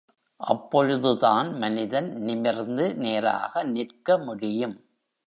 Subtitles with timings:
[0.39, 4.75] அப்பொழுதுதான் மனிதன் நிமிர்ந்து நேராக நிற்க முடியும்.